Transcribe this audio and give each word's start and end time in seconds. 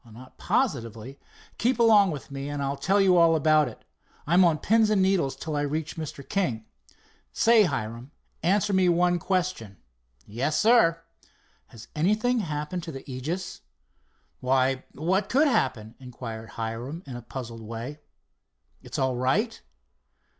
"Not 0.03 0.39
positively. 0.39 1.19
Keep 1.59 1.77
along 1.77 2.09
with 2.09 2.31
me, 2.31 2.49
and 2.49 2.63
I'll 2.63 2.75
tell 2.75 2.99
you 2.99 3.17
all 3.17 3.35
about 3.35 3.67
it. 3.67 3.85
I'm 4.25 4.43
on 4.43 4.57
pins 4.57 4.89
and 4.89 4.99
needles 4.99 5.35
till 5.35 5.55
I 5.55 5.61
reach 5.61 5.95
Mr. 5.95 6.27
King. 6.27 6.65
Say, 7.31 7.65
Hiram, 7.65 8.09
answer 8.41 8.73
me 8.73 8.89
one 8.89 9.19
question." 9.19 9.77
"Yes, 10.25 10.57
sir!" 10.59 11.03
"Has 11.67 11.87
anything 11.95 12.39
happened 12.39 12.81
to 12.81 12.91
the 12.91 13.07
Aegis?" 13.07 13.61
"Why, 14.39 14.85
what 14.95 15.29
could 15.29 15.45
happen?" 15.47 15.93
inquired 15.99 16.49
Hiram 16.57 17.03
in 17.05 17.15
a 17.15 17.21
puzzled 17.21 17.61
way. 17.61 17.99
"It's 18.81 18.97
all 18.97 19.15
right?" 19.15 19.61